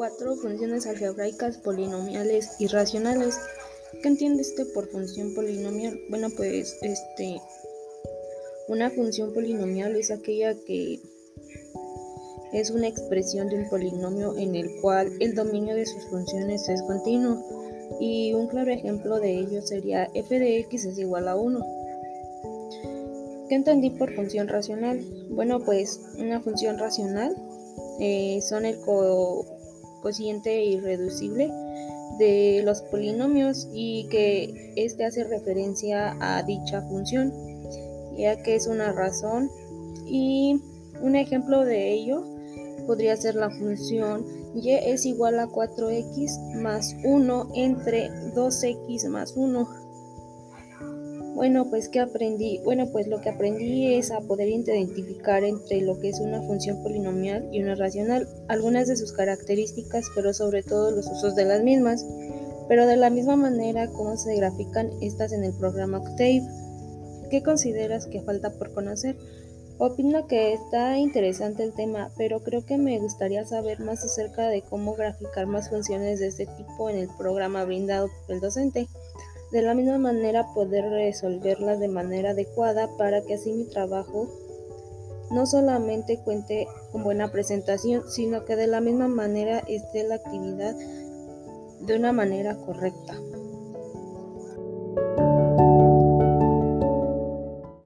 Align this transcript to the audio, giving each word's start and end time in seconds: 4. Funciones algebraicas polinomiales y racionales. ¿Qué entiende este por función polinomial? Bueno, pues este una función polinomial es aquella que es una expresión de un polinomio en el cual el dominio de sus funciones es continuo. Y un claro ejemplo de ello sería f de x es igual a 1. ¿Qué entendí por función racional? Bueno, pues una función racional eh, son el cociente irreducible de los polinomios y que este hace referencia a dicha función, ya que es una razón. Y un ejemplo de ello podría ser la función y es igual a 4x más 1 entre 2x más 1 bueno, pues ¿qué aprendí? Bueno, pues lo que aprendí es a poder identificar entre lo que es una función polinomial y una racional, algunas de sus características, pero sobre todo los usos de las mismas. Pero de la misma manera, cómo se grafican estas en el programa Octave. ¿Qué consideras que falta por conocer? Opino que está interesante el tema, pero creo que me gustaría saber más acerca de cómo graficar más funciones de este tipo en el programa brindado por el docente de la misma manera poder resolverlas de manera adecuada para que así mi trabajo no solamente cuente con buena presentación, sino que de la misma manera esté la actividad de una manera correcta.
4. 0.00 0.36
Funciones 0.36 0.86
algebraicas 0.86 1.58
polinomiales 1.58 2.56
y 2.58 2.66
racionales. 2.68 3.36
¿Qué 4.02 4.08
entiende 4.08 4.42
este 4.42 4.64
por 4.66 4.88
función 4.88 5.34
polinomial? 5.34 6.00
Bueno, 6.08 6.28
pues 6.36 6.78
este 6.82 7.40
una 8.68 8.88
función 8.90 9.34
polinomial 9.34 9.96
es 9.96 10.10
aquella 10.10 10.54
que 10.66 11.00
es 12.52 12.70
una 12.70 12.88
expresión 12.88 13.48
de 13.48 13.56
un 13.56 13.68
polinomio 13.68 14.36
en 14.38 14.54
el 14.54 14.70
cual 14.80 15.10
el 15.20 15.34
dominio 15.34 15.74
de 15.74 15.86
sus 15.86 16.04
funciones 16.06 16.68
es 16.68 16.82
continuo. 16.82 17.44
Y 18.00 18.32
un 18.32 18.46
claro 18.46 18.70
ejemplo 18.70 19.18
de 19.18 19.38
ello 19.38 19.60
sería 19.62 20.08
f 20.14 20.38
de 20.38 20.60
x 20.60 20.84
es 20.84 20.98
igual 20.98 21.28
a 21.28 21.36
1. 21.36 21.60
¿Qué 23.48 23.54
entendí 23.54 23.90
por 23.90 24.14
función 24.14 24.48
racional? 24.48 25.04
Bueno, 25.28 25.60
pues 25.60 26.00
una 26.16 26.40
función 26.40 26.78
racional 26.78 27.36
eh, 28.00 28.40
son 28.42 28.64
el 28.64 28.78
cociente 30.02 30.64
irreducible 30.64 31.50
de 32.18 32.62
los 32.64 32.82
polinomios 32.82 33.68
y 33.72 34.08
que 34.08 34.72
este 34.76 35.04
hace 35.04 35.24
referencia 35.24 36.16
a 36.20 36.42
dicha 36.42 36.82
función, 36.82 37.32
ya 38.16 38.42
que 38.42 38.54
es 38.54 38.66
una 38.66 38.92
razón. 38.92 39.50
Y 40.06 40.60
un 41.00 41.16
ejemplo 41.16 41.64
de 41.64 41.92
ello 41.92 42.24
podría 42.86 43.16
ser 43.16 43.36
la 43.36 43.50
función 43.50 44.26
y 44.54 44.70
es 44.72 45.06
igual 45.06 45.38
a 45.38 45.46
4x 45.46 46.60
más 46.60 46.96
1 47.04 47.48
entre 47.54 48.10
2x 48.34 49.08
más 49.08 49.34
1 49.36 49.68
bueno, 51.34 51.70
pues 51.70 51.88
¿qué 51.88 52.00
aprendí? 52.00 52.60
Bueno, 52.64 52.88
pues 52.90 53.06
lo 53.06 53.20
que 53.20 53.30
aprendí 53.30 53.94
es 53.94 54.10
a 54.10 54.20
poder 54.20 54.48
identificar 54.48 55.44
entre 55.44 55.80
lo 55.80 55.98
que 55.98 56.08
es 56.08 56.20
una 56.20 56.42
función 56.42 56.82
polinomial 56.82 57.48
y 57.52 57.62
una 57.62 57.76
racional, 57.76 58.28
algunas 58.48 58.88
de 58.88 58.96
sus 58.96 59.12
características, 59.12 60.06
pero 60.14 60.34
sobre 60.34 60.62
todo 60.62 60.90
los 60.90 61.06
usos 61.06 61.34
de 61.36 61.44
las 61.44 61.62
mismas. 61.62 62.04
Pero 62.68 62.86
de 62.86 62.96
la 62.96 63.10
misma 63.10 63.36
manera, 63.36 63.88
cómo 63.88 64.16
se 64.16 64.36
grafican 64.36 64.90
estas 65.00 65.32
en 65.32 65.44
el 65.44 65.52
programa 65.54 65.98
Octave. 65.98 66.42
¿Qué 67.30 67.42
consideras 67.42 68.06
que 68.06 68.22
falta 68.22 68.52
por 68.52 68.72
conocer? 68.72 69.16
Opino 69.78 70.26
que 70.26 70.52
está 70.52 70.98
interesante 70.98 71.62
el 71.62 71.72
tema, 71.72 72.10
pero 72.18 72.40
creo 72.40 72.66
que 72.66 72.76
me 72.76 72.98
gustaría 72.98 73.46
saber 73.46 73.80
más 73.80 74.04
acerca 74.04 74.48
de 74.48 74.62
cómo 74.62 74.94
graficar 74.94 75.46
más 75.46 75.70
funciones 75.70 76.20
de 76.20 76.26
este 76.26 76.46
tipo 76.46 76.90
en 76.90 76.98
el 76.98 77.08
programa 77.16 77.64
brindado 77.64 78.08
por 78.26 78.34
el 78.34 78.40
docente 78.40 78.88
de 79.52 79.62
la 79.62 79.74
misma 79.74 79.98
manera 79.98 80.46
poder 80.54 80.84
resolverlas 80.90 81.80
de 81.80 81.88
manera 81.88 82.30
adecuada 82.30 82.88
para 82.96 83.22
que 83.22 83.34
así 83.34 83.52
mi 83.52 83.64
trabajo 83.64 84.28
no 85.30 85.46
solamente 85.46 86.18
cuente 86.18 86.66
con 86.92 87.04
buena 87.04 87.30
presentación, 87.30 88.02
sino 88.08 88.44
que 88.44 88.56
de 88.56 88.66
la 88.66 88.80
misma 88.80 89.08
manera 89.08 89.60
esté 89.68 90.02
la 90.04 90.16
actividad 90.16 90.74
de 91.80 91.96
una 91.96 92.12
manera 92.12 92.56
correcta. 92.56 93.14